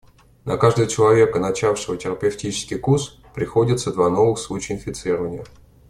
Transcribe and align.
На 0.45 0.57
каждого 0.57 0.87
человека, 0.87 1.37
начавшего 1.37 1.95
терапевтический 1.95 2.79
курс, 2.79 3.19
приходятся 3.35 3.93
два 3.93 4.09
новых 4.09 4.39
случая 4.39 4.73
инфицирования. 4.73 5.43